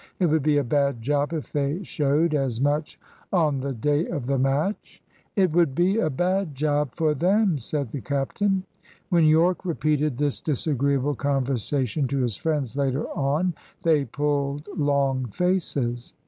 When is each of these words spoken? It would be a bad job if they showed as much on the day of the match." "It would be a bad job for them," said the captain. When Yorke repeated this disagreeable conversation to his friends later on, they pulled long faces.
It 0.17 0.25
would 0.25 0.41
be 0.41 0.57
a 0.57 0.63
bad 0.63 0.99
job 1.03 1.31
if 1.31 1.51
they 1.51 1.83
showed 1.83 2.33
as 2.33 2.59
much 2.59 2.99
on 3.31 3.59
the 3.59 3.71
day 3.71 4.07
of 4.07 4.25
the 4.25 4.39
match." 4.39 4.99
"It 5.35 5.51
would 5.51 5.75
be 5.75 5.99
a 5.99 6.09
bad 6.09 6.55
job 6.55 6.95
for 6.95 7.13
them," 7.13 7.59
said 7.59 7.91
the 7.91 8.01
captain. 8.01 8.63
When 9.09 9.25
Yorke 9.25 9.63
repeated 9.63 10.17
this 10.17 10.39
disagreeable 10.39 11.13
conversation 11.13 12.07
to 12.07 12.17
his 12.19 12.35
friends 12.35 12.75
later 12.75 13.05
on, 13.09 13.53
they 13.83 14.05
pulled 14.05 14.67
long 14.75 15.25
faces. 15.25 16.15